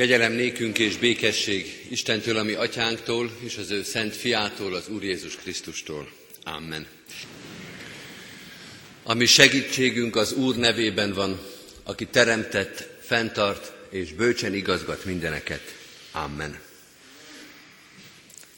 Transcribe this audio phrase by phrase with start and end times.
[0.00, 5.36] Kegyelem nékünk és békesség Istentől, ami atyánktól, és az ő szent fiától, az Úr Jézus
[5.36, 6.10] Krisztustól.
[6.42, 6.86] Amen.
[9.02, 11.40] Ami segítségünk az Úr nevében van,
[11.82, 15.74] aki teremtett, fenntart és bölcsen igazgat mindeneket.
[16.12, 16.60] Amen.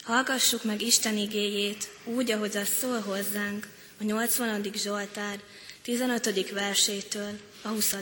[0.03, 3.69] Hallgassuk meg Isten igéjét úgy, ahogy az szól hozzánk
[4.01, 4.71] a 80.
[4.75, 5.41] Zsoltár
[5.83, 6.51] 15.
[6.51, 7.95] versétől a 20.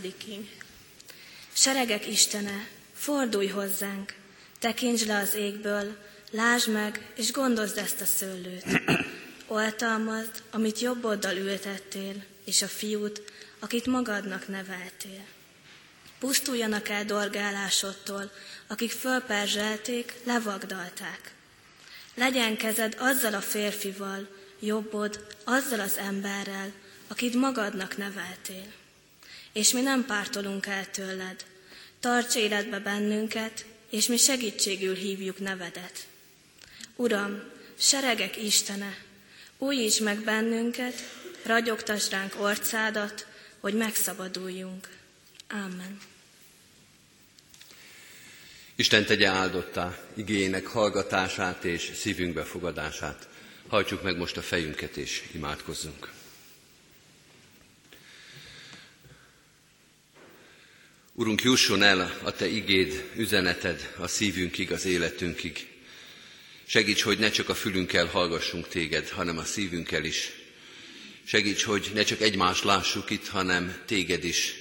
[1.52, 4.14] Seregek Istene, fordulj hozzánk,
[4.58, 5.96] tekints le az égből,
[6.30, 8.64] lásd meg, és gondozd ezt a szőlőt.
[9.46, 13.22] Oltalmazd, amit jobb oldal ültettél, és a fiút,
[13.58, 15.24] akit magadnak neveltél.
[16.18, 18.30] Pusztuljanak el dorgálásodtól,
[18.66, 21.34] akik fölperzselték, levagdalták.
[22.14, 26.72] Legyen kezed azzal a férfival, jobbod azzal az emberrel,
[27.08, 28.72] akit magadnak neveltél.
[29.52, 31.44] És mi nem pártolunk el tőled.
[32.00, 36.06] Tarts életbe bennünket, és mi segítségül hívjuk nevedet.
[36.96, 37.42] Uram,
[37.78, 38.96] seregek Istene,
[39.58, 40.94] újíts meg bennünket,
[41.42, 43.26] ragyogtass ránk orcádat,
[43.60, 44.88] hogy megszabaduljunk.
[45.48, 46.00] Amen.
[48.74, 53.28] Isten tegye áldottá igényének hallgatását és szívünkbe fogadását.
[53.68, 56.19] Hajtsuk meg most a fejünket és imádkozzunk.
[61.20, 65.68] Urunk, jusson el a Te igéd, üzeneted a szívünkig, az életünkig.
[66.66, 70.30] Segíts, hogy ne csak a fülünkkel hallgassunk Téged, hanem a szívünkkel is.
[71.24, 74.54] Segíts, hogy ne csak egymást lássuk itt, hanem Téged is,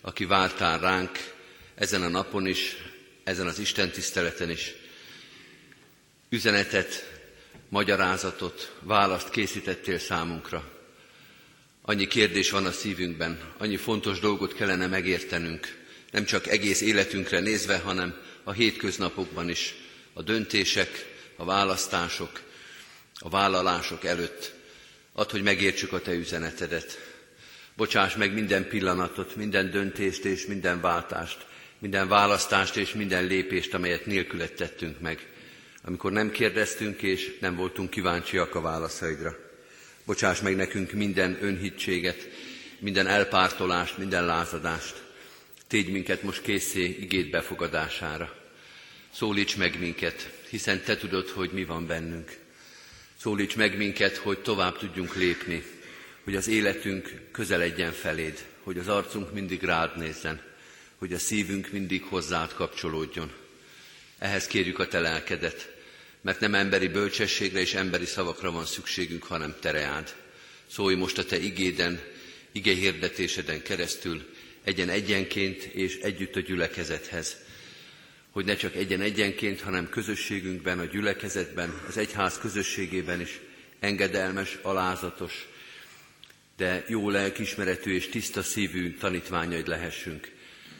[0.00, 1.34] aki vártál ránk
[1.74, 2.76] ezen a napon is,
[3.24, 4.74] ezen az Isten tiszteleten is.
[6.28, 7.20] Üzenetet,
[7.68, 10.72] magyarázatot, választ készítettél számunkra.
[11.82, 15.84] Annyi kérdés van a szívünkben, annyi fontos dolgot kellene megértenünk,
[16.16, 18.14] nem csak egész életünkre nézve, hanem
[18.44, 19.74] a hétköznapokban is,
[20.12, 22.40] a döntések, a választások,
[23.18, 24.54] a vállalások előtt.
[25.12, 26.98] Add, hogy megértsük a Te üzenetedet.
[27.74, 31.46] Bocsáss meg minden pillanatot, minden döntést és minden váltást,
[31.78, 35.26] minden választást és minden lépést, amelyet nélkület tettünk meg,
[35.84, 39.36] amikor nem kérdeztünk és nem voltunk kíváncsiak a válaszaidra.
[40.04, 42.28] Bocsáss meg nekünk minden önhitséget,
[42.78, 45.04] minden elpártolást, minden lázadást.
[45.68, 48.36] Tégy minket most készé igét befogadására.
[49.12, 52.36] Szólíts meg minket, hiszen Te tudod, hogy mi van bennünk.
[53.20, 55.64] Szólíts meg minket, hogy tovább tudjunk lépni,
[56.24, 60.42] hogy az életünk közeledjen feléd, hogy az arcunk mindig rád nézzen,
[60.96, 63.32] hogy a szívünk mindig hozzád kapcsolódjon.
[64.18, 65.74] Ehhez kérjük a te lelkedet,
[66.20, 70.14] mert nem emberi bölcsességre és emberi szavakra van szükségünk, hanem tereád.
[70.66, 72.00] Szólj most a te igéden,
[72.52, 74.34] ige hirdetéseden keresztül,
[74.66, 77.36] egyen egyenként és együtt a gyülekezethez,
[78.30, 83.40] hogy ne csak egyen egyenként, hanem közösségünkben, a gyülekezetben, az egyház közösségében is
[83.80, 85.48] engedelmes, alázatos,
[86.56, 90.30] de jó lelkismeretű és tiszta szívű tanítványaid lehessünk.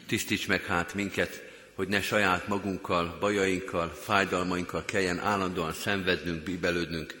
[0.07, 1.43] Tisztíts meg hát minket,
[1.73, 7.17] hogy ne saját magunkkal, bajainkkal, fájdalmainkkal kelljen állandóan szenvednünk, bíbelődnünk,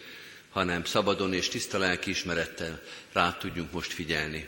[0.49, 4.47] hanem szabadon és tiszta lelkiismerettel rá tudjunk most figyelni.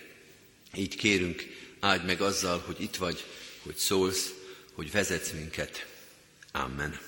[0.76, 1.44] Így kérünk,
[1.80, 3.26] áldj meg azzal, hogy itt vagy,
[3.64, 4.34] hogy szólsz,
[4.74, 5.86] hogy vezetsz minket.
[6.52, 7.00] Amen.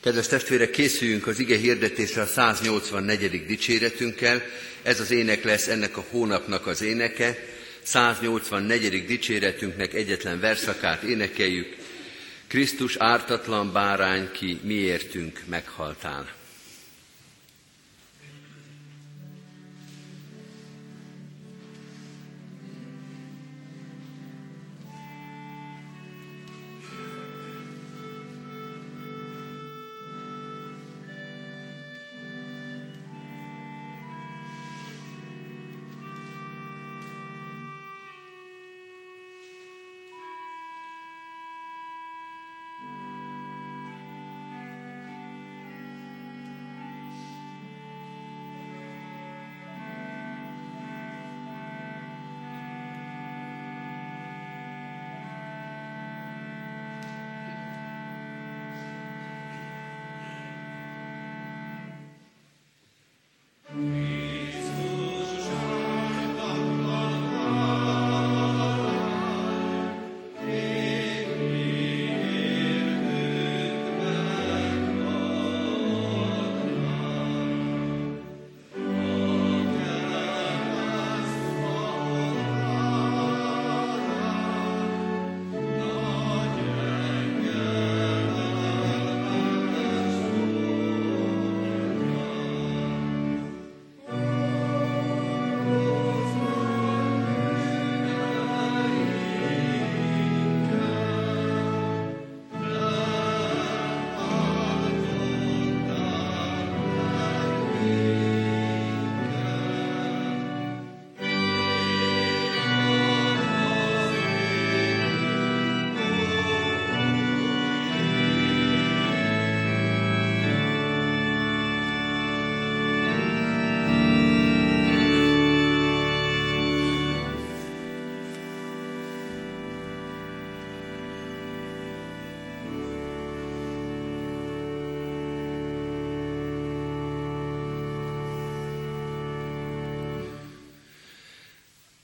[0.00, 3.46] Kedves testvérek, készüljünk az ige hirdetésre a 184.
[3.46, 4.42] dicséretünkkel.
[4.82, 7.38] Ez az ének lesz ennek a hónapnak az éneke.
[7.82, 9.06] 184.
[9.06, 11.76] dicséretünknek egyetlen verszakát énekeljük.
[12.46, 16.35] Krisztus ártatlan bárány ki miértünk meghaltál.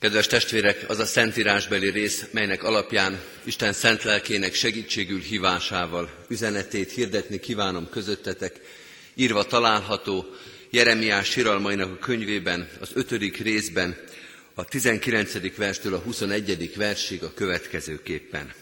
[0.03, 7.41] Kedves testvérek, az a szentírásbeli rész, melynek alapján Isten szent lelkének segítségül hívásával üzenetét hirdetni
[7.41, 8.61] kívánom közöttetek,
[9.15, 10.27] írva található
[10.71, 13.97] Jeremiás siralmainak a könyvében, az ötödik részben,
[14.55, 15.57] a 19.
[15.57, 16.77] verstől a 21.
[16.77, 18.53] versig a következőképpen.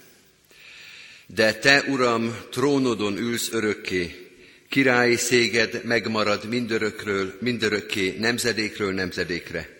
[1.27, 4.31] De te, Uram, trónodon ülsz örökké,
[4.69, 9.79] királyi széged megmarad mindörökről, mindörökké, nemzedékről nemzedékre.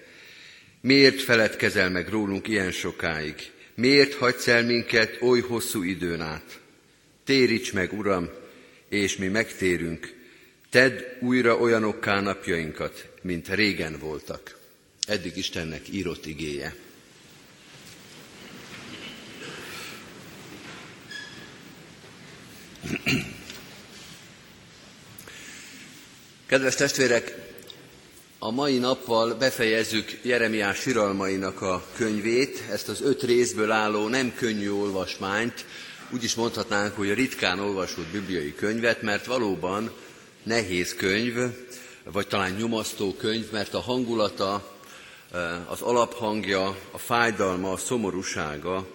[0.81, 3.35] Miért feledkezel meg rólunk ilyen sokáig?
[3.75, 6.61] Miért hagysz el minket oly hosszú időn át?
[7.25, 8.31] Téríts meg, Uram,
[8.89, 10.15] és mi megtérünk.
[10.71, 14.59] Tedd újra olyanokká napjainkat, mint régen voltak.
[15.07, 16.75] Eddig Istennek írott igéje.
[26.47, 27.40] Kedves testvérek,
[28.43, 34.71] a mai nappal befejezzük Jeremiás siralmainak a könyvét, ezt az öt részből álló nem könnyű
[34.71, 35.65] olvasmányt,
[36.11, 39.91] úgy is mondhatnánk, hogy a ritkán olvasott bibliai könyvet, mert valóban
[40.43, 41.35] nehéz könyv,
[42.05, 44.77] vagy talán nyomasztó könyv, mert a hangulata,
[45.33, 48.87] eh, az alaphangja, a fájdalma, a szomorúsága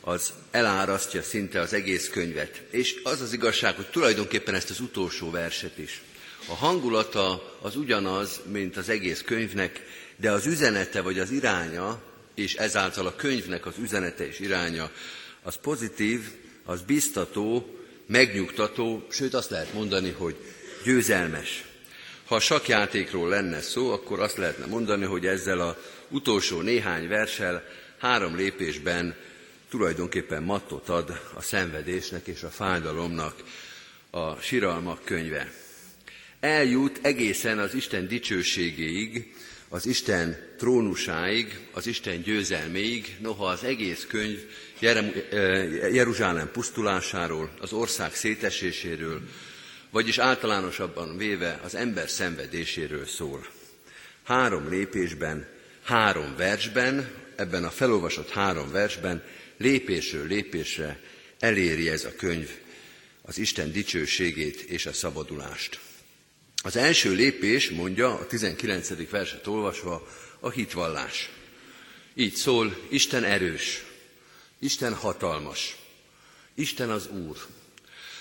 [0.00, 2.62] az elárasztja szinte az egész könyvet.
[2.70, 6.02] És az az igazság, hogy tulajdonképpen ezt az utolsó verset is
[6.46, 9.82] a hangulata az ugyanaz, mint az egész könyvnek,
[10.16, 12.02] de az üzenete vagy az iránya,
[12.34, 14.90] és ezáltal a könyvnek az üzenete és iránya,
[15.42, 16.20] az pozitív,
[16.64, 20.36] az biztató, megnyugtató, sőt azt lehet mondani, hogy
[20.84, 21.64] győzelmes.
[22.24, 25.78] Ha a sakjátékról lenne szó, akkor azt lehetne mondani, hogy ezzel a
[26.08, 27.64] utolsó néhány versel
[27.98, 29.14] három lépésben
[29.70, 33.34] tulajdonképpen mattot ad a szenvedésnek és a fájdalomnak
[34.10, 35.52] a siralmak könyve
[36.42, 39.34] eljut egészen az Isten dicsőségéig,
[39.68, 44.38] az Isten trónusáig, az Isten győzelméig, noha az egész könyv
[45.92, 49.20] Jeruzsálem pusztulásáról, az ország széteséséről,
[49.90, 53.46] vagyis általánosabban véve az ember szenvedéséről szól.
[54.22, 55.46] Három lépésben,
[55.82, 59.22] három versben, ebben a felolvasott három versben
[59.56, 61.00] lépésről lépésre
[61.38, 62.50] eléri ez a könyv
[63.22, 65.80] az Isten dicsőségét és a szabadulást.
[66.62, 69.10] Az első lépés, mondja a 19.
[69.10, 70.08] verset olvasva,
[70.40, 71.30] a hitvallás.
[72.14, 73.84] Így szól, Isten erős,
[74.58, 75.76] Isten hatalmas,
[76.54, 77.36] Isten az Úr.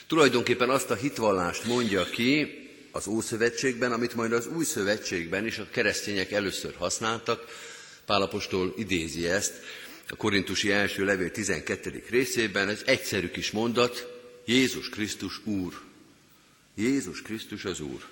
[0.08, 2.60] Tulajdonképpen azt a hitvallást mondja ki
[2.92, 7.46] az Ószövetségben, amit majd az Új Szövetségben is a keresztények először használtak.
[8.06, 9.54] Pálapostól idézi ezt
[10.08, 12.04] a Korintusi első levél 12.
[12.10, 14.08] részében, ez egyszerű kis mondat,
[14.46, 15.82] Jézus Krisztus Úr.
[16.76, 18.06] Jézus Krisztus az Úr.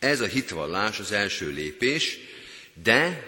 [0.00, 2.18] Ez a hitvallás az első lépés,
[2.82, 3.24] de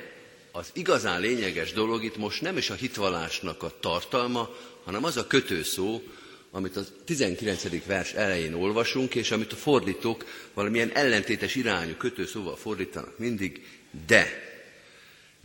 [0.53, 5.27] az igazán lényeges dolog itt most nem is a hitvallásnak a tartalma, hanem az a
[5.27, 6.03] kötőszó,
[6.51, 7.85] amit a 19.
[7.87, 10.25] vers elején olvasunk, és amit a fordítók
[10.55, 13.67] valamilyen ellentétes irányú kötőszóval fordítanak mindig,
[14.07, 14.51] de.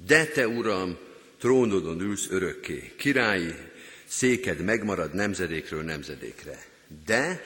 [0.06, 0.98] De te, Uram,
[1.40, 3.54] trónodon ülsz örökké, királyi
[4.06, 6.66] széked megmarad nemzedékről nemzedékre.
[7.06, 7.44] De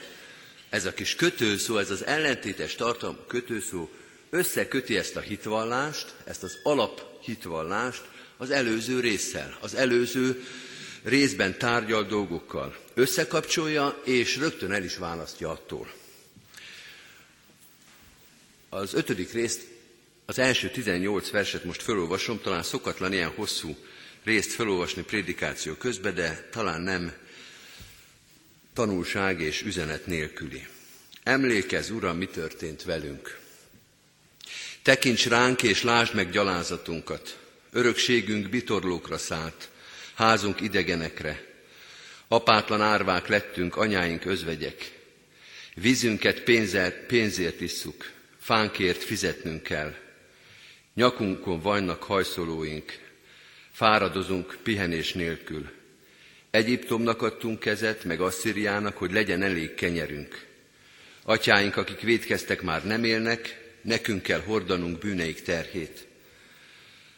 [0.72, 3.88] ez a kis kötőszó, ez az ellentétes tartalmú kötőszó
[4.30, 8.02] összeköti ezt a hitvallást, ezt az alaphitvallást
[8.36, 10.44] az előző résszel, az előző
[11.02, 12.76] részben tárgyal dolgokkal.
[12.94, 15.92] Összekapcsolja, és rögtön el is választja attól.
[18.68, 19.60] Az ötödik részt,
[20.26, 23.76] az első 18 verset most felolvasom, talán szokatlan ilyen hosszú
[24.24, 27.12] részt felolvasni prédikáció közben, de talán nem
[28.74, 30.66] tanulság és üzenet nélküli.
[31.22, 33.38] Emlékezz, Uram, mi történt velünk.
[34.82, 37.38] Tekints ránk és lásd meg gyalázatunkat.
[37.72, 39.68] Örökségünk bitorlókra szállt,
[40.14, 41.46] házunk idegenekre.
[42.28, 44.98] Apátlan árvák lettünk, anyáink özvegyek.
[45.74, 49.94] Vízünket pénzért, pénzért isszuk, fánkért fizetnünk kell.
[50.94, 52.98] Nyakunkon vannak hajszolóink,
[53.72, 55.70] fáradozunk pihenés nélkül.
[56.52, 60.46] Egyiptomnak adtunk kezet, meg Asszíriának, hogy legyen elég kenyerünk.
[61.22, 66.06] Atyáink, akik védkeztek, már nem élnek, nekünk kell hordanunk bűneik terhét.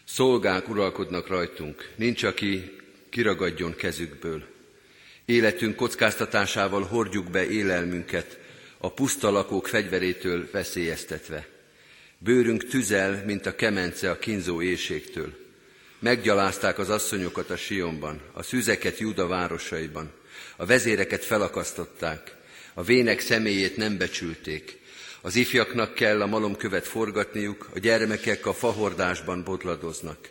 [0.05, 2.77] Szolgák uralkodnak rajtunk, nincs, aki
[3.09, 4.47] kiragadjon kezükből.
[5.25, 8.39] Életünk kockáztatásával hordjuk be élelmünket,
[8.79, 11.47] a puszta lakók fegyverétől veszélyeztetve.
[12.19, 15.44] Bőrünk tüzel, mint a kemence a kínzó éjségtől.
[16.05, 20.11] Meggyalázták az asszonyokat a Sionban, a szüzeket Júda városaiban,
[20.57, 22.37] a vezéreket felakasztották,
[22.75, 24.79] a vének személyét nem becsülték,
[25.21, 30.29] az ifjaknak kell a malomkövet forgatniuk, a gyermekek a fahordásban botladoznak.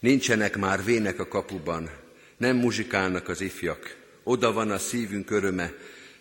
[0.00, 1.90] Nincsenek már vének a kapuban,
[2.36, 5.72] nem muzsikálnak az ifjak, oda van a szívünk öröme,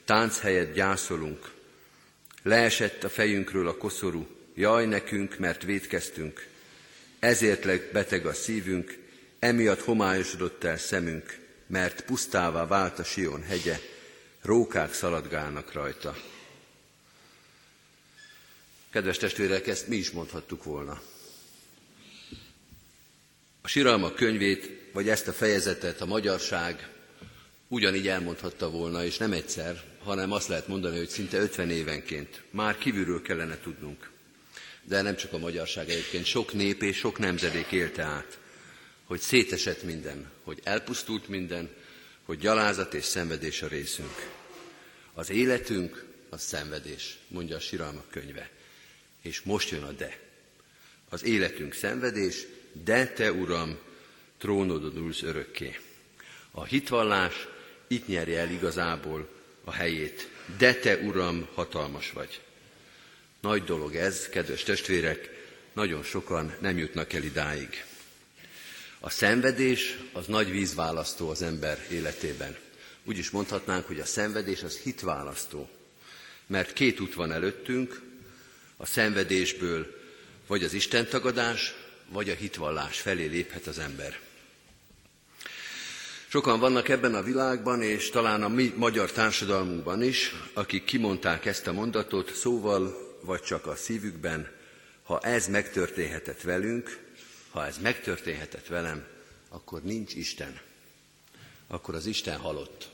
[0.05, 1.51] tánc helyett gyászolunk.
[2.43, 6.55] Leesett a fejünkről a koszorú, jaj nekünk, mert védkeztünk.
[7.19, 8.97] Ezért lett beteg a szívünk,
[9.39, 13.79] emiatt homályosodott el szemünk, mert pusztává vált a Sion hegye,
[14.41, 16.15] rókák szaladgálnak rajta.
[18.89, 21.01] Kedves testvérek, ezt mi is mondhattuk volna.
[23.61, 26.89] A síralmak könyvét, vagy ezt a fejezetet a magyarság
[27.67, 32.41] ugyanígy elmondhatta volna, és nem egyszer, hanem azt lehet mondani, hogy szinte 50 évenként.
[32.49, 34.09] Már kívülről kellene tudnunk.
[34.87, 38.37] De nem csak a magyarság egyébként, sok nép és sok nemzedék élte át,
[39.05, 41.69] hogy szétesett minden, hogy elpusztult minden,
[42.25, 44.29] hogy gyalázat és szenvedés a részünk.
[45.13, 48.49] Az életünk a szenvedés, mondja a Siralmak könyve.
[49.21, 50.19] És most jön a de.
[51.09, 53.77] Az életünk szenvedés, de te, Uram,
[54.37, 55.79] trónodon ülsz örökké.
[56.51, 57.47] A hitvallás
[57.87, 59.29] itt nyeri el igazából
[59.63, 60.29] a helyét.
[60.57, 62.41] De te, Uram, hatalmas vagy.
[63.47, 65.29] Nagy dolog ez, kedves testvérek,
[65.73, 67.85] nagyon sokan nem jutnak el idáig.
[68.99, 72.57] A szenvedés az nagy vízválasztó az ember életében.
[73.03, 75.69] Úgy is mondhatnánk, hogy a szenvedés az hitválasztó.
[76.47, 78.01] Mert két út van előttünk,
[78.77, 80.01] a szenvedésből
[80.47, 81.73] vagy az Isten tagadás,
[82.09, 84.19] vagy a hitvallás felé léphet az ember.
[86.27, 91.67] Sokan vannak ebben a világban, és talán a mi magyar társadalmunkban is, akik kimondták ezt
[91.67, 94.55] a mondatot szóval, vagy csak a szívükben,
[95.03, 96.99] ha ez megtörténhetett velünk,
[97.49, 99.05] ha ez megtörténhetett velem,
[99.49, 100.59] akkor nincs Isten.
[101.67, 102.89] Akkor az Isten halott.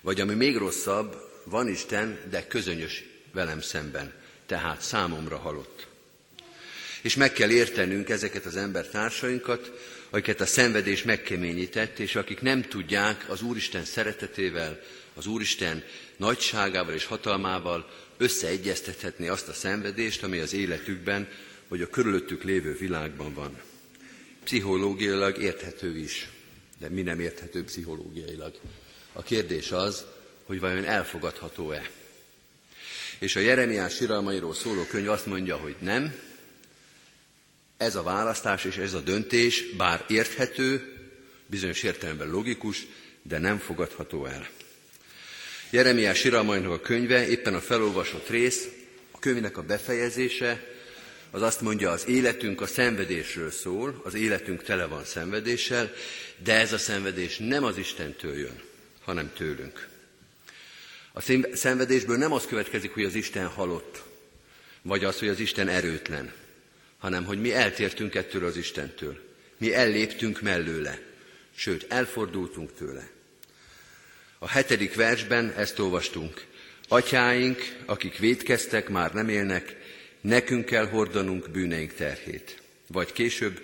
[0.00, 4.12] Vagy ami még rosszabb, van Isten, de közönyös velem szemben,
[4.46, 5.86] tehát számomra halott.
[7.02, 9.72] És meg kell értenünk ezeket az embertársainkat,
[10.10, 14.80] akiket a szenvedés megkeményített, és akik nem tudják az Úristen szeretetével,
[15.14, 15.84] az Úristen
[16.16, 21.28] nagyságával és hatalmával összeegyeztethetni azt a szenvedést, ami az életükben
[21.68, 23.60] vagy a körülöttük lévő világban van.
[24.44, 26.28] Pszichológiailag érthető is,
[26.78, 28.60] de mi nem érthető pszichológiailag.
[29.12, 30.04] A kérdés az,
[30.44, 31.90] hogy vajon elfogadható-e.
[33.18, 36.14] És a Jeremiás siralmairól szóló könyv azt mondja, hogy nem,
[37.76, 40.96] ez a választás és ez a döntés, bár érthető,
[41.46, 42.86] bizonyos értelemben logikus,
[43.22, 44.48] de nem fogadható el.
[45.70, 48.68] Jeremiás siralmainak a könyve, éppen a felolvasott rész,
[49.10, 50.76] a könyvnek a befejezése,
[51.30, 55.92] az azt mondja, az életünk a szenvedésről szól, az életünk tele van szenvedéssel,
[56.44, 58.60] de ez a szenvedés nem az Istentől jön,
[59.00, 59.88] hanem tőlünk.
[61.12, 61.20] A
[61.52, 64.02] szenvedésből nem az következik, hogy az Isten halott,
[64.82, 66.32] vagy az, hogy az Isten erőtlen,
[66.98, 69.18] hanem hogy mi eltértünk ettől az Istentől.
[69.56, 70.98] Mi elléptünk mellőle,
[71.54, 73.10] sőt, elfordultunk tőle.
[74.38, 76.46] A hetedik versben ezt olvastunk.
[76.88, 79.76] Atyáink, akik védkeztek, már nem élnek,
[80.20, 82.62] nekünk kell hordanunk bűneink terhét.
[82.86, 83.60] Vagy később,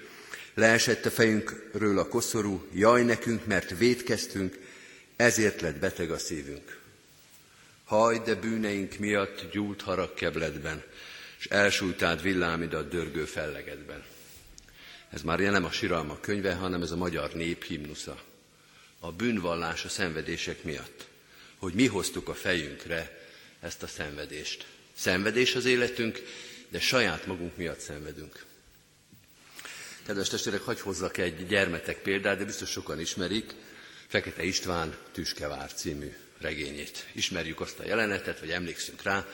[0.55, 4.59] leesett a fejünkről a koszorú, jaj nekünk, mert védkeztünk,
[5.17, 6.79] ezért lett beteg a szívünk.
[7.85, 10.83] Haj, de bűneink miatt gyúlt harag kebledben,
[11.39, 14.03] és elsújtád villámidat dörgő fellegedben.
[15.11, 18.23] Ez már nem a siralmak könyve, hanem ez a magyar nép himnusza.
[19.05, 21.07] A bűnvallás a szenvedések miatt.
[21.57, 23.29] Hogy mi hoztuk a fejünkre
[23.61, 24.67] ezt a szenvedést.
[24.95, 26.23] Szenvedés az életünk,
[26.69, 28.45] de saját magunk miatt szenvedünk.
[30.07, 33.55] Kedves testvérek, hagy hozzak egy gyermetek példát, de biztos sokan ismerik,
[34.07, 37.07] Fekete István Tüskevár című regényét.
[37.13, 39.27] Ismerjük azt a jelenetet, vagy emlékszünk rá,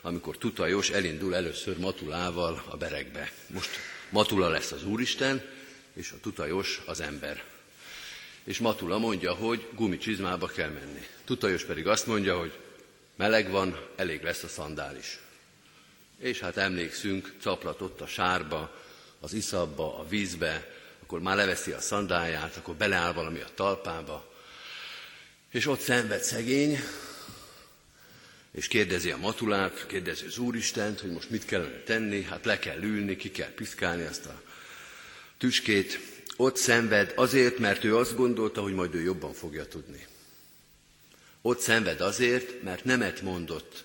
[0.00, 3.32] amikor Tutajos elindul először Matulával a berekbe.
[3.46, 3.70] Most
[4.08, 5.42] Matula lesz az Úristen,
[5.94, 7.51] és a Tutajos az ember.
[8.44, 11.06] És Matula mondja, hogy gumicsizmába kell menni.
[11.24, 12.58] Tutajos pedig azt mondja, hogy
[13.16, 15.18] meleg van, elég lesz a szandál is.
[16.18, 18.80] És hát emlékszünk, caplatott a sárba,
[19.20, 20.70] az iszabba, a vízbe,
[21.02, 24.32] akkor már leveszi a szandáját, akkor beleáll valami a talpába,
[25.50, 26.78] és ott szenved szegény,
[28.52, 32.82] és kérdezi a matulát, kérdezi az Úristent, hogy most mit kellene tenni, hát le kell
[32.82, 34.42] ülni, ki kell piszkálni azt a
[35.38, 35.98] tüskét.
[36.36, 40.06] Ott szenved azért, mert ő azt gondolta, hogy majd ő jobban fogja tudni.
[41.40, 43.84] Ott szenved azért, mert nemet mondott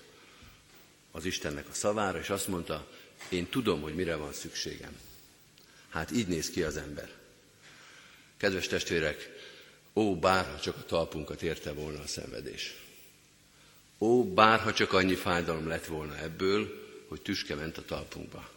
[1.10, 2.88] az Istennek a szavára, és azt mondta,
[3.28, 4.96] én tudom, hogy mire van szükségem.
[5.88, 7.10] Hát így néz ki az ember.
[8.36, 9.30] Kedves testvérek,
[9.94, 12.74] ó, bárha csak a talpunkat érte volna a szenvedés.
[13.98, 18.50] Ó, bárha csak annyi fájdalom lett volna ebből, hogy tüske ment a talpunkba.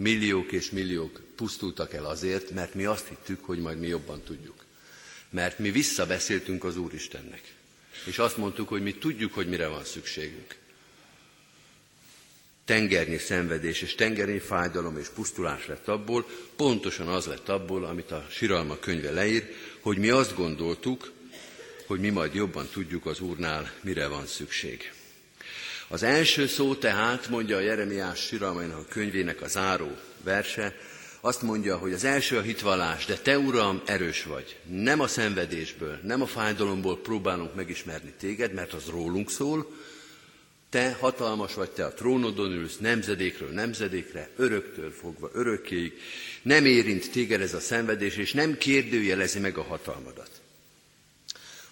[0.00, 4.64] Milliók és milliók pusztultak el azért, mert mi azt hittük, hogy majd mi jobban tudjuk.
[5.30, 7.42] Mert mi visszabeszéltünk az Úristennek.
[8.04, 10.56] És azt mondtuk, hogy mi tudjuk, hogy mire van szükségünk.
[12.64, 18.26] Tengernyi szenvedés és tengernyi fájdalom és pusztulás lett abból, pontosan az lett abból, amit a
[18.30, 21.12] Siralma könyve leír, hogy mi azt gondoltuk,
[21.86, 24.92] hogy mi majd jobban tudjuk az Úrnál, mire van szükség.
[25.90, 30.74] Az első szó tehát, mondja a Jeremiás Siralmainak a könyvének a záró verse,
[31.20, 34.56] azt mondja, hogy az első a hitvallás, de te, Uram, erős vagy.
[34.70, 39.74] Nem a szenvedésből, nem a fájdalomból próbálunk megismerni téged, mert az rólunk szól.
[40.70, 45.92] Te hatalmas vagy, te a trónodon ülsz, nemzedékről nemzedékre, öröktől fogva örökkéig.
[46.42, 50.30] Nem érint téged ez a szenvedés, és nem kérdőjelezi meg a hatalmadat.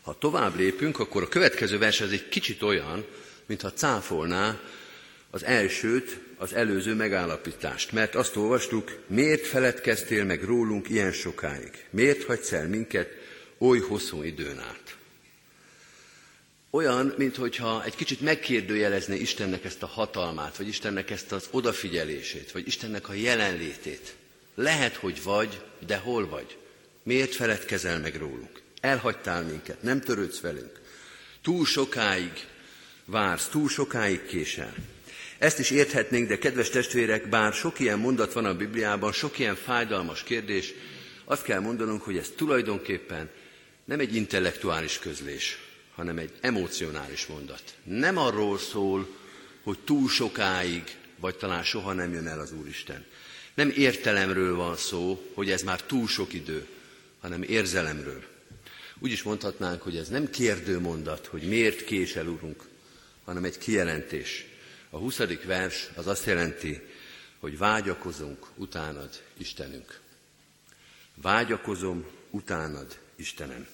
[0.02, 3.04] Ha tovább lépünk, akkor a következő vers az egy kicsit olyan,
[3.46, 4.60] mintha cáfolná
[5.30, 7.92] az elsőt, az előző megállapítást.
[7.92, 11.86] Mert azt olvastuk, miért feledkeztél meg rólunk ilyen sokáig?
[11.90, 13.08] Miért hagysz el minket
[13.58, 14.96] oly hosszú időn át?
[16.70, 22.66] Olyan, mintha egy kicsit megkérdőjelezné Istennek ezt a hatalmát, vagy Istennek ezt az odafigyelését, vagy
[22.66, 24.14] Istennek a jelenlétét.
[24.54, 26.56] Lehet, hogy vagy, de hol vagy?
[27.02, 28.62] Miért feledkezel meg rólunk?
[28.80, 30.80] Elhagytál minket, nem törődsz velünk.
[31.42, 32.32] Túl sokáig
[33.06, 34.74] vársz, túl sokáig késel.
[35.38, 39.54] Ezt is érthetnénk, de kedves testvérek, bár sok ilyen mondat van a Bibliában, sok ilyen
[39.54, 40.72] fájdalmas kérdés,
[41.24, 43.30] azt kell mondanunk, hogy ez tulajdonképpen
[43.84, 45.58] nem egy intellektuális közlés,
[45.94, 47.62] hanem egy emocionális mondat.
[47.84, 49.08] Nem arról szól,
[49.62, 50.82] hogy túl sokáig,
[51.20, 53.04] vagy talán soha nem jön el az Úristen.
[53.54, 56.66] Nem értelemről van szó, hogy ez már túl sok idő,
[57.20, 58.22] hanem érzelemről.
[58.98, 62.64] Úgy is mondhatnánk, hogy ez nem kérdőmondat, hogy miért késel, Urunk,
[63.26, 64.46] hanem egy kijelentés.
[64.90, 65.20] A 20.
[65.44, 66.80] vers az azt jelenti,
[67.40, 70.00] hogy vágyakozunk utánad, Istenünk.
[71.14, 73.66] Vágyakozom utánad, Istenem.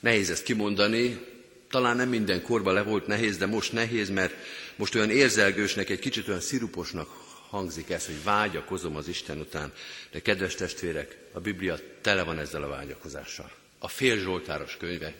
[0.00, 1.26] Nehéz ezt kimondani,
[1.70, 4.34] talán nem minden korban le volt nehéz, de most nehéz, mert
[4.76, 7.08] most olyan érzelgősnek, egy kicsit olyan sziruposnak
[7.48, 9.72] hangzik ez, hogy vágyakozom az Isten után.
[10.10, 13.50] De kedves testvérek, a Biblia tele van ezzel a vágyakozással.
[13.78, 15.14] A fél Zsoltáros könyve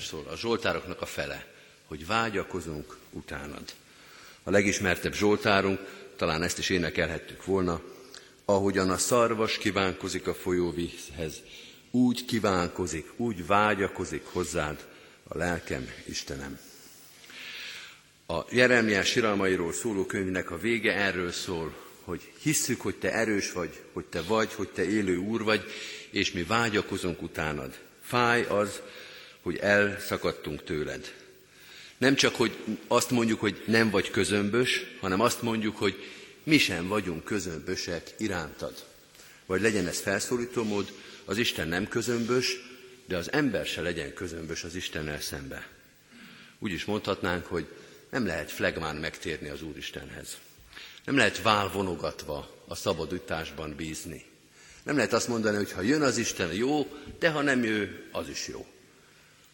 [0.00, 0.26] szól.
[0.26, 1.57] A Zsoltároknak a fele
[1.88, 3.72] hogy vágyakozunk utánad.
[4.42, 5.80] A legismertebb Zsoltárunk,
[6.16, 7.80] talán ezt is énekelhettük volna,
[8.44, 11.42] ahogyan a szarvas kívánkozik a folyóvízhez,
[11.90, 14.86] úgy kívánkozik, úgy vágyakozik hozzád
[15.28, 16.58] a lelkem, Istenem.
[18.26, 21.74] A Jeremiás siralmairól szóló könyvnek a vége erről szól,
[22.04, 25.64] hogy hisszük, hogy te erős vagy, hogy te vagy, hogy te élő úr vagy,
[26.10, 27.78] és mi vágyakozunk utánad.
[28.02, 28.80] Fáj az,
[29.42, 31.12] hogy elszakadtunk tőled.
[31.98, 32.56] Nem csak, hogy
[32.88, 36.04] azt mondjuk, hogy nem vagy közömbös, hanem azt mondjuk, hogy
[36.42, 38.84] mi sem vagyunk közömbösek irántad.
[39.46, 40.92] Vagy legyen ez felszólító mód,
[41.24, 42.56] az Isten nem közömbös,
[43.06, 45.68] de az ember se legyen közömbös az Istennel szembe.
[46.58, 47.66] Úgy is mondhatnánk, hogy
[48.10, 50.38] nem lehet flegmán megtérni az Úristenhez.
[51.04, 54.24] Nem lehet válvonogatva a szabadításban bízni.
[54.82, 56.86] Nem lehet azt mondani, hogy ha jön az Isten, jó,
[57.18, 58.66] de ha nem jön, az is jó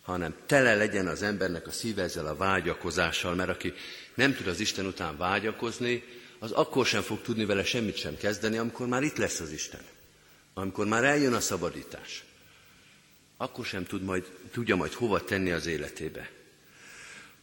[0.04, 3.72] hanem tele legyen az embernek a szíve ezzel a vágyakozással, mert aki
[4.14, 6.02] nem tud az Isten után vágyakozni,
[6.38, 9.80] az akkor sem fog tudni vele semmit sem kezdeni, amikor már itt lesz az Isten.
[10.54, 12.24] Amikor már eljön a szabadítás.
[13.36, 16.30] Akkor sem tud majd, tudja majd hova tenni az életébe.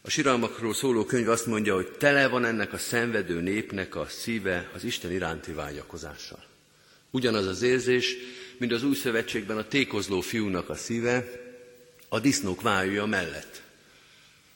[0.01, 4.69] A siralmakról szóló könyv azt mondja, hogy tele van ennek a szenvedő népnek a szíve
[4.73, 6.43] az Isten iránti vágyakozással.
[7.11, 8.15] Ugyanaz az érzés,
[8.57, 11.49] mint az új szövetségben a tékozló fiúnak a szíve,
[12.13, 13.61] a disznók vájúja mellett.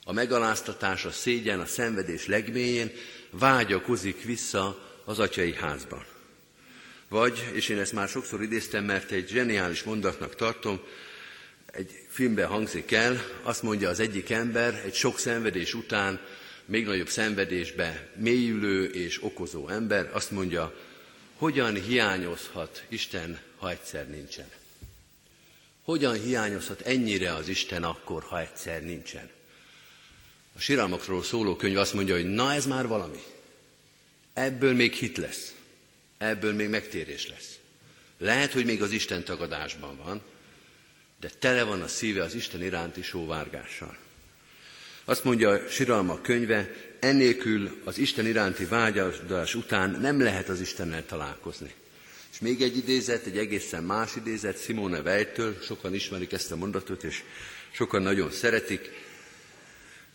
[0.04, 2.92] A megaláztatás, a szégyen, a szenvedés legmélyén
[3.30, 6.06] vágyakozik vissza az atyai házban.
[7.08, 10.80] Vagy, és én ezt már sokszor idéztem, mert egy zseniális mondatnak tartom,
[11.66, 16.20] egy filmben hangzik el, azt mondja az egyik ember, egy sok szenvedés után,
[16.66, 20.76] még nagyobb szenvedésbe mélyülő és okozó ember, azt mondja,
[21.36, 24.48] hogyan hiányozhat Isten, ha egyszer nincsen.
[25.86, 29.30] Hogyan hiányozhat ennyire az Isten akkor, ha egyszer nincsen?
[30.56, 33.24] A siralmakról szóló könyv azt mondja, hogy na ez már valami.
[34.34, 35.54] Ebből még hit lesz.
[36.18, 37.58] Ebből még megtérés lesz.
[38.18, 40.22] Lehet, hogy még az Isten tagadásban van,
[41.20, 43.98] de tele van a szíve az Isten iránti sóvárgással.
[45.04, 51.06] Azt mondja a siralmak könyve, ennélkül az Isten iránti vágyadás után nem lehet az Istennel
[51.06, 51.74] találkozni.
[52.36, 57.04] És még egy idézet, egy egészen más idézet, Simone Weiltől, sokan ismerik ezt a mondatot,
[57.04, 57.24] és
[57.72, 58.92] sokan nagyon szeretik.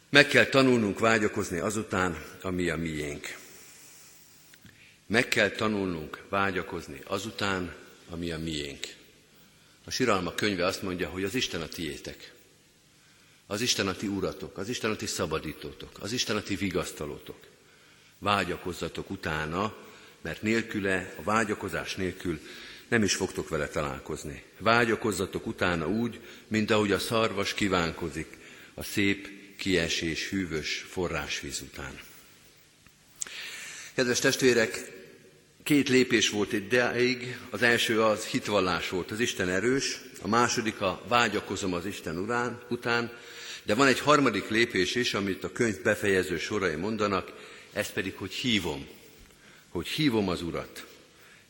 [0.09, 3.37] Meg kell tanulnunk vágyakozni azután, ami a miénk.
[5.07, 7.75] Meg kell tanulnunk vágyakozni azután,
[8.11, 8.87] ami a miénk.
[9.85, 12.33] A siralma könyve azt mondja, hogy az Isten a tiétek.
[13.47, 17.39] Az Isten a ti uratok, az Isten a ti szabadítótok, az Isten a ti vigasztalótok.
[18.19, 19.89] Vágyakozzatok utána,
[20.23, 22.41] mert nélküle, a vágyakozás nélkül
[22.89, 24.43] nem is fogtok vele találkozni.
[24.59, 28.39] Vágyakozzatok utána úgy, mint ahogy a szarvas kívánkozik
[28.75, 31.99] a szép, kiesés, hűvös forrásvíz után.
[33.95, 34.93] Kedves testvérek,
[35.63, 37.37] két lépés volt itt ideig.
[37.51, 42.63] Az első az hitvallás volt, az Isten erős, a második a vágyakozom az Isten urán,
[42.69, 43.13] után,
[43.63, 47.33] de van egy harmadik lépés is, amit a könyv befejező sorai mondanak,
[47.73, 48.87] ez pedig, hogy hívom,
[49.71, 50.87] hogy hívom az Urat.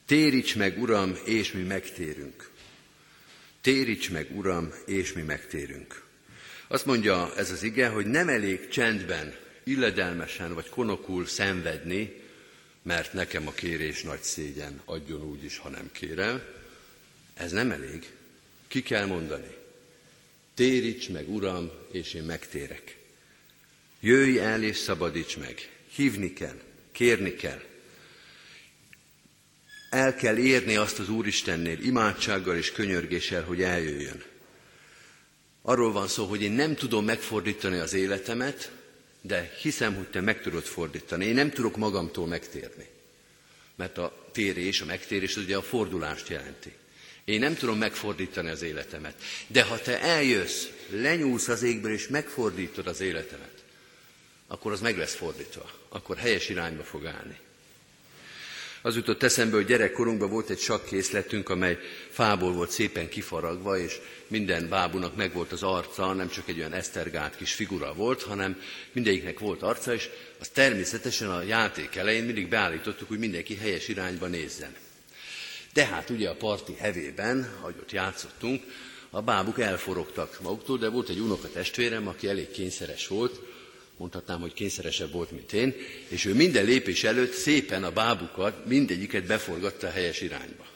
[0.06, 2.50] Téríts meg, Uram, és mi megtérünk.
[3.60, 6.02] Téríts meg, Uram, és mi megtérünk.
[6.68, 12.22] Azt mondja ez az ige, hogy nem elég csendben, illedelmesen vagy konokul szenvedni,
[12.82, 16.42] mert nekem a kérés nagy szégyen, adjon úgy is, ha nem kérem.
[17.34, 18.10] Ez nem elég.
[18.68, 19.56] Ki kell mondani.
[20.54, 22.96] Téríts meg, Uram, és én megtérek.
[24.00, 25.70] Jöjj el és szabadíts meg.
[25.94, 26.60] Hívni kell,
[26.92, 27.69] kérni kell.
[29.90, 34.22] El kell érni azt az Úristennél imádsággal és könyörgéssel, hogy eljöjjön.
[35.62, 38.72] Arról van szó, hogy én nem tudom megfordítani az életemet,
[39.20, 41.24] de hiszem, hogy te meg tudod fordítani.
[41.24, 42.86] Én nem tudok magamtól megtérni.
[43.76, 46.72] Mert a térés, a megtérés az ugye a fordulást jelenti.
[47.24, 49.14] Én nem tudom megfordítani az életemet.
[49.46, 53.64] De ha te eljössz, lenyúlsz az égből és megfordítod az életemet,
[54.46, 55.70] akkor az meg lesz fordítva.
[55.88, 57.38] Akkor helyes irányba fog állni.
[58.82, 61.78] Az jutott eszembe, hogy gyerekkorunkban volt egy sakkészletünk, amely
[62.10, 67.36] fából volt szépen kifaragva, és minden bábunak megvolt az arca, nem csak egy olyan esztergált
[67.36, 68.60] kis figura volt, hanem
[68.92, 74.26] mindegyiknek volt arca, és az természetesen a játék elején mindig beállítottuk, hogy mindenki helyes irányba
[74.26, 74.74] nézzen.
[75.72, 78.62] De hát ugye a parti hevében, ahogy ott játszottunk,
[79.10, 83.40] a bábuk elforogtak maguktól, de volt egy unoka testvérem, aki elég kényszeres volt,
[84.00, 85.74] mondhatnám, hogy kényszeresebb volt, mint én,
[86.08, 90.66] és ő minden lépés előtt szépen a bábukat, mindegyiket beforgatta a helyes irányba.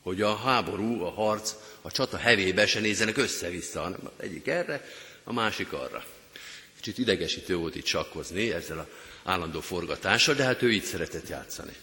[0.00, 4.88] Hogy a háború, a harc, a csata hevébe se nézzenek össze-vissza, hanem egyik erre,
[5.24, 6.04] a másik arra.
[6.76, 8.86] Kicsit idegesítő volt itt sakkozni ezzel az
[9.24, 11.76] állandó forgatással, de hát ő így szeretett játszani.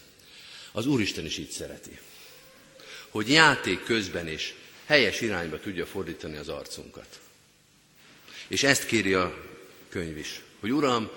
[0.71, 1.99] Az Úristen is így szereti.
[3.09, 4.53] Hogy játék közben is
[4.85, 7.19] helyes irányba tudja fordítani az arcunkat.
[8.47, 9.47] És ezt kéri a
[9.89, 11.09] könyv is hogy Uram,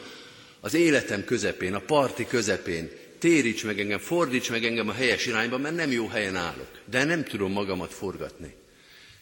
[0.60, 5.58] az életem közepén, a parti közepén téríts meg engem, fordíts meg engem a helyes irányba,
[5.58, 8.54] mert nem jó helyen állok, de nem tudom magamat forgatni.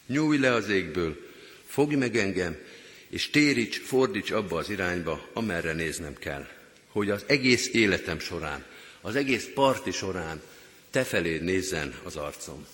[0.06, 1.16] Nyújj le az égből,
[1.66, 2.56] fogj meg engem,
[3.09, 6.46] és téríts, fordíts abba az irányba, amerre néznem kell.
[6.88, 8.64] Hogy az egész életem során,
[9.00, 10.42] az egész parti során
[10.90, 12.66] te felé nézzen az arcom.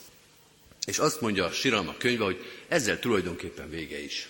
[0.85, 4.29] És azt mondja a Siralma könyve, hogy ezzel tulajdonképpen vége is.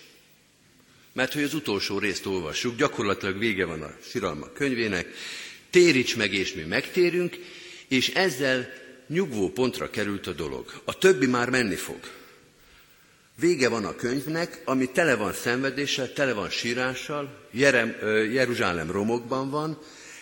[1.17, 5.09] Mert hogy az utolsó részt olvassuk, gyakorlatilag vége van a siralma könyvének,
[5.71, 7.37] téríts meg, és mi megtérünk,
[7.89, 8.73] és ezzel
[9.07, 10.83] nyugvó pontra került a dolog.
[10.85, 11.99] A többi már menni fog.
[13.41, 17.97] Vége van a könyvnek, ami tele van szenvedéssel, tele van sírással, Jerem,
[18.33, 19.79] Jeruzsálem romokban van,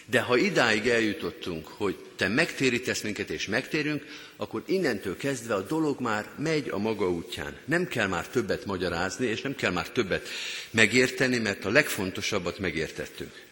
[0.06, 4.04] de ha idáig eljutottunk, hogy te megtérítesz minket és megtérünk,
[4.36, 7.56] akkor innentől kezdve a dolog már megy a maga útján.
[7.64, 10.28] Nem kell már többet magyarázni, és nem kell már többet
[10.70, 13.42] megérteni, mert a legfontosabbat megértettünk.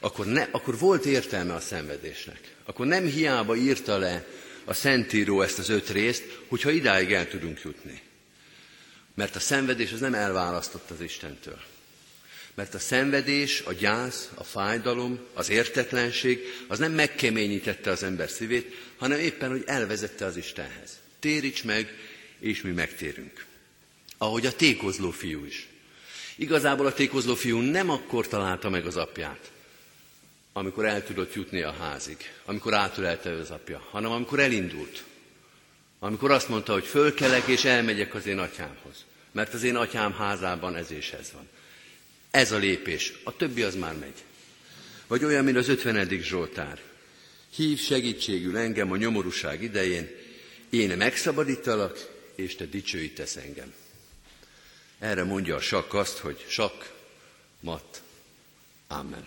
[0.00, 2.54] Akkor, ne, akkor volt értelme a szenvedésnek.
[2.64, 4.26] Akkor nem hiába írta le
[4.64, 8.02] a Szentíró ezt az öt részt, hogyha idáig el tudunk jutni.
[9.14, 11.58] Mert a szenvedés az nem elválasztott az Istentől.
[12.56, 18.74] Mert a szenvedés, a gyász, a fájdalom, az értetlenség, az nem megkeményítette az ember szívét,
[18.96, 20.98] hanem éppen, hogy elvezette az Istenhez.
[21.20, 21.94] Téríts meg,
[22.38, 23.44] és mi megtérünk.
[24.18, 25.68] Ahogy a tékozló fiú is.
[26.36, 29.50] Igazából a tékozló fiú nem akkor találta meg az apját,
[30.52, 35.04] amikor el tudott jutni a házig, amikor átölelte az apja, hanem amikor elindult.
[35.98, 40.76] Amikor azt mondta, hogy fölkelek és elmegyek az én atyámhoz, mert az én atyám házában
[40.76, 41.48] ez és ez van.
[42.36, 44.24] Ez a lépés, a többi az már megy.
[45.06, 46.08] Vagy olyan, mint az 50.
[46.08, 46.80] Zsoltár.
[47.54, 50.10] Hív segítségül engem a nyomorúság idején,
[50.70, 53.72] én megszabadítalak, és te dicsőítesz engem.
[54.98, 56.92] Erre mondja a sak azt, hogy sak,
[57.60, 58.02] mat,
[58.86, 59.26] amen.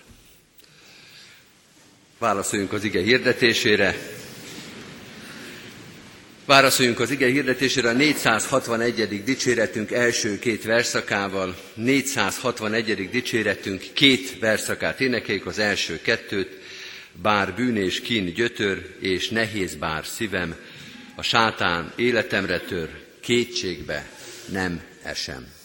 [2.18, 3.96] Válaszoljunk az ige hirdetésére.
[6.50, 9.24] Válaszoljunk az ige hirdetésére a 461.
[9.24, 11.56] dicséretünk első két verszakával.
[11.74, 13.10] 461.
[13.10, 16.58] dicséretünk két verszakát énekeljük, az első kettőt.
[17.22, 20.56] bár bűn és kín gyötör, és nehéz bár szívem,
[21.16, 24.10] a sátán életemre tör, kétségbe
[24.52, 25.59] nem esem.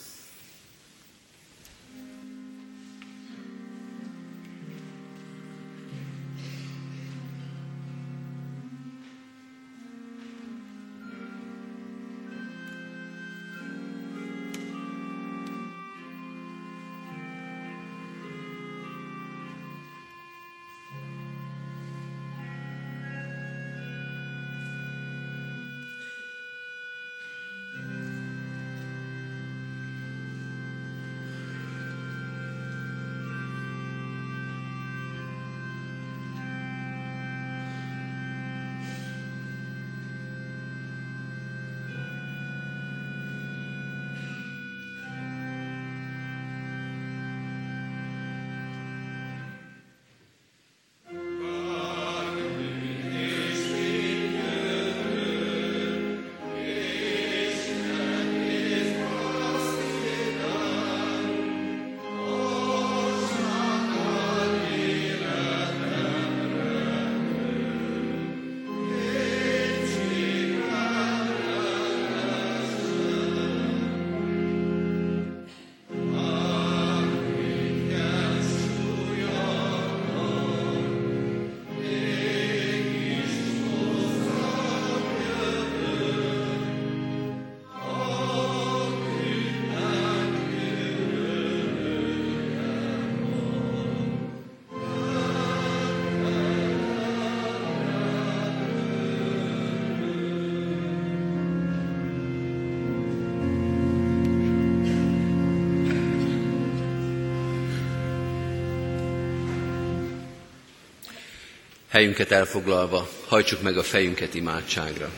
[111.95, 115.11] Helyünket elfoglalva, hajtsuk meg a fejünket imádságra.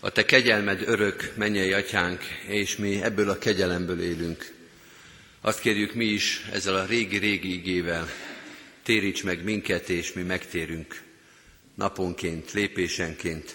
[0.00, 4.54] A Te kegyelmed örök, mennyei atyánk, és mi ebből a kegyelemből élünk.
[5.40, 8.08] Azt kérjük mi is ezzel a régi-régi igével,
[8.82, 11.02] téríts meg minket, és mi megtérünk
[11.74, 13.54] naponként, lépésenként,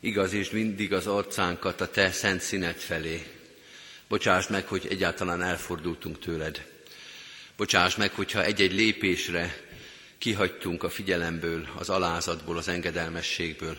[0.00, 3.35] igaz és mindig az arcánkat a Te szent színet felé,
[4.08, 6.66] Bocsáss meg, hogy egyáltalán elfordultunk tőled.
[7.56, 9.56] Bocsáss meg, hogyha egy-egy lépésre
[10.18, 13.78] kihagytunk a figyelemből, az alázatból, az engedelmességből.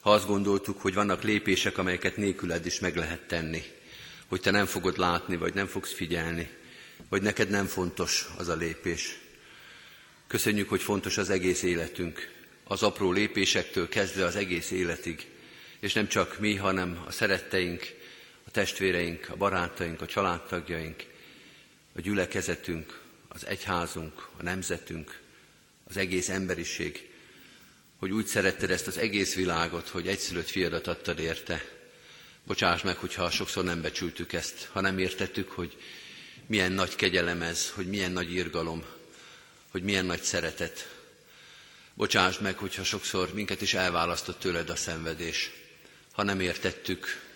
[0.00, 3.62] Ha azt gondoltuk, hogy vannak lépések, amelyeket nélküled is meg lehet tenni,
[4.26, 6.50] hogy te nem fogod látni, vagy nem fogsz figyelni,
[7.08, 9.18] vagy neked nem fontos az a lépés.
[10.26, 12.30] Köszönjük, hogy fontos az egész életünk,
[12.64, 15.26] az apró lépésektől kezdve az egész életig,
[15.80, 18.00] és nem csak mi, hanem a szeretteink,
[18.52, 21.04] testvéreink, a barátaink, a családtagjaink,
[21.96, 25.20] a gyülekezetünk, az egyházunk, a nemzetünk,
[25.84, 27.10] az egész emberiség,
[27.96, 31.64] hogy úgy szeretted ezt az egész világot, hogy egyszülött fiadat adtad érte.
[32.44, 35.76] Bocsáss meg, hogyha sokszor nem becsültük ezt, ha nem értettük, hogy
[36.46, 38.84] milyen nagy kegyelem ez, hogy milyen nagy irgalom,
[39.70, 40.96] hogy milyen nagy szeretet.
[41.94, 45.50] Bocsáss meg, hogyha sokszor minket is elválasztott tőled a szenvedés,
[46.12, 47.31] ha nem értettük,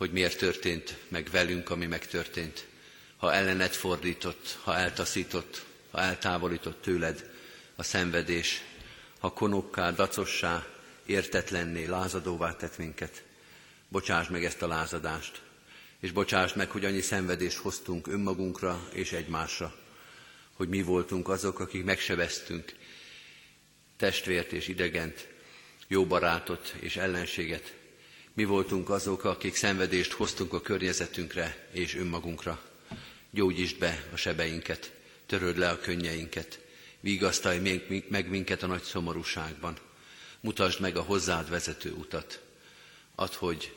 [0.00, 2.66] hogy miért történt meg velünk, ami megtörtént.
[3.16, 7.30] Ha ellened fordított, ha eltaszított, ha eltávolított tőled
[7.76, 8.62] a szenvedés,
[9.18, 10.66] ha konokká, dacossá,
[11.06, 13.22] értetlenné, lázadóvá tett minket.
[13.88, 15.42] Bocsáss meg ezt a lázadást,
[15.98, 19.74] és bocsáss meg, hogy annyi szenvedést hoztunk önmagunkra és egymásra,
[20.52, 22.74] hogy mi voltunk azok, akik megsebeztünk
[23.96, 25.28] testvért és idegent,
[25.86, 27.78] jó barátot és ellenséget,
[28.34, 32.62] mi voltunk azok, akik szenvedést hoztunk a környezetünkre és önmagunkra.
[33.30, 34.92] Gyógyítsd be a sebeinket,
[35.26, 36.60] töröd le a könnyeinket,
[37.00, 39.76] vigasztalj meg minket a nagy szomorúságban.
[40.40, 42.40] Mutasd meg a hozzád vezető utat.
[43.14, 43.76] Add, hogy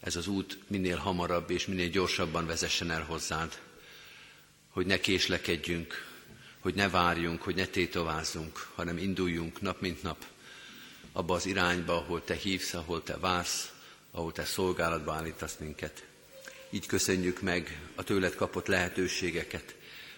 [0.00, 3.60] ez az út minél hamarabb és minél gyorsabban vezessen el hozzád.
[4.68, 6.06] Hogy ne késlekedjünk,
[6.58, 10.24] hogy ne várjunk, hogy ne tétovázzunk, hanem induljunk nap mint nap
[11.12, 13.70] abba az irányba, ahol te hívsz, ahol te vársz,
[14.18, 16.04] ahol Te szolgálatba állítasz minket.
[16.70, 19.74] Így köszönjük meg a tőled kapott lehetőségeket,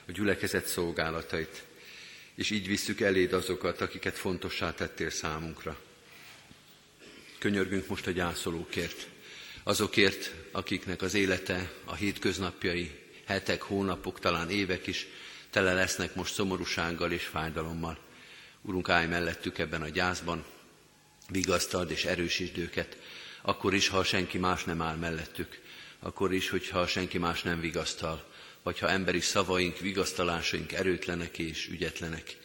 [0.09, 1.65] a gyülekezet szolgálatait,
[2.35, 5.81] és így visszük eléd azokat, akiket fontossá tettél számunkra.
[7.39, 9.07] Könyörgünk most a gyászolókért,
[9.63, 15.07] azokért, akiknek az élete, a hétköznapjai, hetek, hónapok, talán évek is
[15.51, 17.99] tele lesznek most szomorúsággal és fájdalommal.
[18.63, 20.45] Urunk, állj mellettük ebben a gyászban,
[21.29, 22.97] vigasztald és erősítsd őket,
[23.43, 25.61] akkor is, ha senki más nem áll mellettük,
[25.99, 28.25] akkor is, hogyha senki más nem vigasztal,
[28.63, 32.37] vagy ha emberi szavaink, vigasztalásaink erőtlenek és ügyetlenek.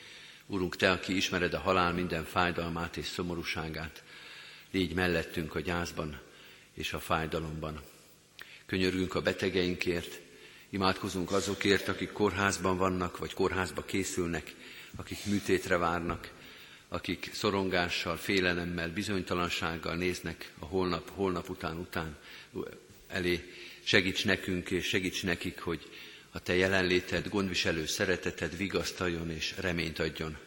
[0.45, 4.03] Urunk, Te, aki ismered a halál minden fájdalmát és szomorúságát,
[4.71, 6.19] légy mellettünk a gyászban
[6.73, 7.81] és a fájdalomban.
[8.65, 10.19] Könyörgünk a betegeinkért,
[10.69, 14.55] imádkozunk azokért, akik kórházban vannak, vagy kórházba készülnek,
[14.95, 16.31] akik műtétre várnak,
[16.87, 22.17] akik szorongással, félelemmel, bizonytalansággal néznek a holnap, holnap után után
[23.07, 23.53] elé.
[23.83, 25.89] Segíts nekünk és segíts nekik, hogy
[26.31, 30.37] a Te jelenléted, gondviselő szereteted vigasztaljon és reményt adjon.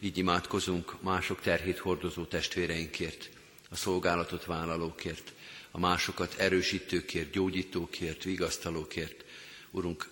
[0.00, 3.30] Így imádkozunk mások terhét hordozó testvéreinkért,
[3.70, 5.32] a szolgálatot vállalókért,
[5.70, 9.24] a másokat erősítőkért, gyógyítókért, vigasztalókért.
[9.70, 10.08] Urunk,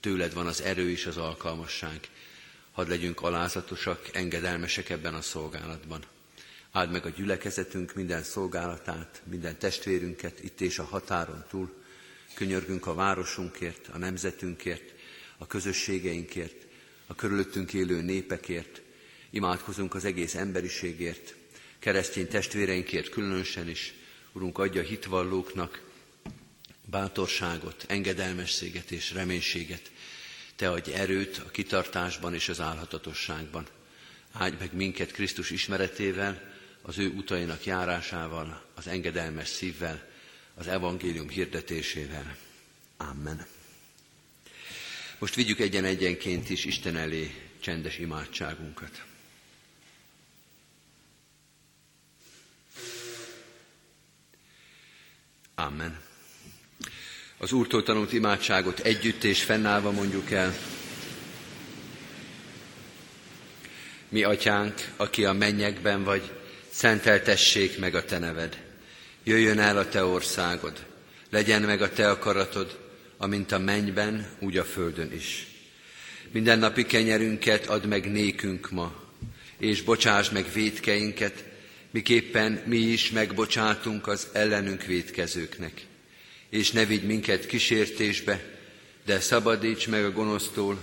[0.00, 2.08] tőled van az erő és az alkalmasság.
[2.78, 6.04] Hadd legyünk alázatosak, engedelmesek ebben a szolgálatban.
[6.70, 11.82] Áld meg a gyülekezetünk minden szolgálatát, minden testvérünket itt és a határon túl.
[12.34, 14.94] Könyörgünk a városunkért, a nemzetünkért,
[15.38, 16.66] a közösségeinkért,
[17.06, 18.80] a körülöttünk élő népekért.
[19.30, 21.34] Imádkozunk az egész emberiségért,
[21.78, 23.94] keresztény testvéreinkért különösen is.
[24.32, 25.82] Urunk, adja hitvallóknak
[26.84, 29.90] bátorságot, engedelmességet és reménységet.
[30.58, 33.66] Te adj erőt a kitartásban és az álhatatosságban.
[34.32, 40.08] Áldj meg minket Krisztus ismeretével, az ő utainak járásával, az engedelmes szívvel,
[40.54, 42.36] az evangélium hirdetésével.
[42.96, 43.46] Amen.
[45.18, 49.04] Most vigyük egyen-egyenként is Isten elé csendes imádságunkat.
[55.54, 56.07] Amen.
[57.40, 60.54] Az Úrtól tanult imádságot együtt és fennállva mondjuk el.
[64.08, 66.30] Mi atyánk, aki a mennyekben vagy,
[66.70, 68.62] szenteltessék meg a te neved.
[69.24, 70.86] Jöjjön el a te országod,
[71.30, 72.78] legyen meg a te akaratod,
[73.16, 75.46] amint a mennyben, úgy a földön is.
[76.30, 78.94] Minden napi kenyerünket add meg nékünk ma,
[79.58, 81.44] és bocsáss meg védkeinket,
[81.90, 85.86] miképpen mi is megbocsátunk az ellenünk védkezőknek.
[86.50, 88.56] És ne vigy minket kísértésbe,
[89.04, 90.78] de szabadíts meg a gonosztól,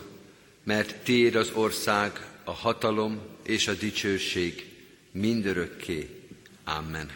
[0.63, 4.65] mert tiéd az ország, a hatalom és a dicsőség
[5.11, 6.09] mindörökké.
[6.63, 7.11] Amen.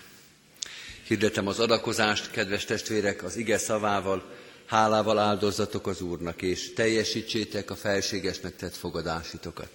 [1.07, 4.35] Hirdetem az adakozást, kedves testvérek, az ige szavával,
[4.65, 9.69] hálával áldozzatok az Úrnak, és teljesítsétek a felségesnek tett fogadásitokat.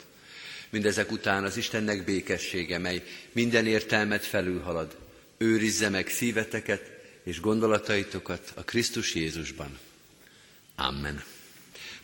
[0.70, 4.96] Mindezek után az Istennek békessége, mely minden értelmet felülhalad,
[5.38, 9.78] őrizze meg szíveteket és gondolataitokat a Krisztus Jézusban.
[10.76, 11.22] Amen.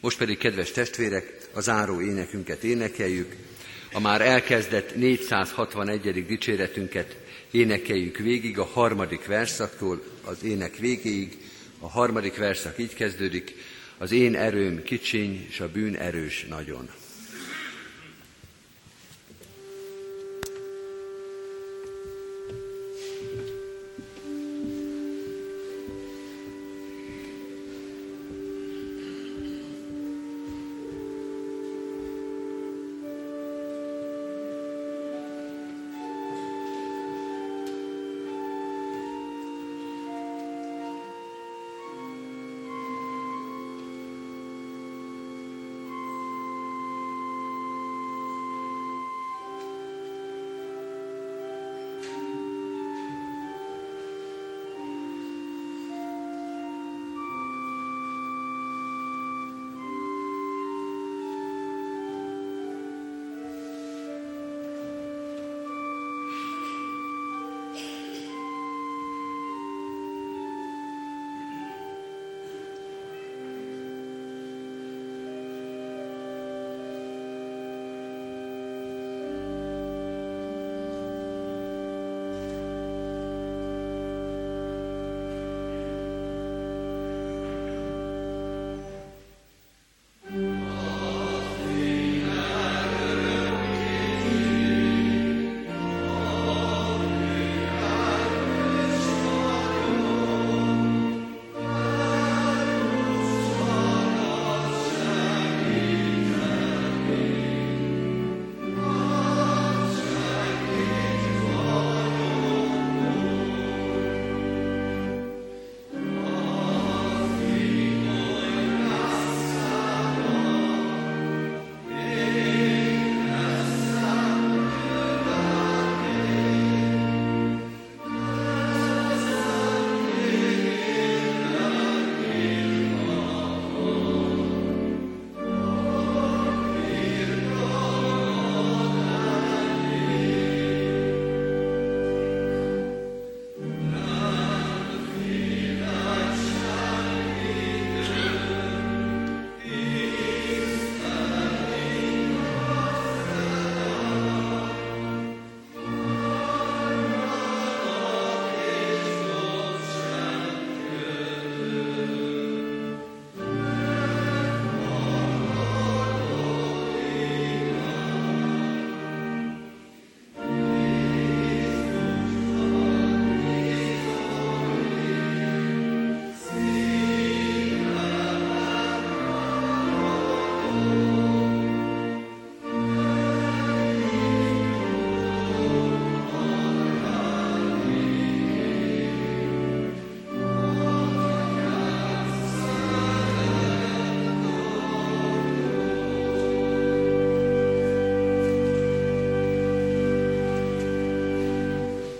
[0.01, 3.37] Most pedig, kedves testvérek, a záró énekünket énekeljük,
[3.93, 6.27] a már elkezdett 461.
[6.27, 7.17] dicséretünket
[7.51, 11.39] énekeljük végig a harmadik verszaktól az ének végéig.
[11.79, 13.55] A harmadik verszak így kezdődik,
[13.99, 16.91] az én erőm kicsiny, és a bűn erős nagyon.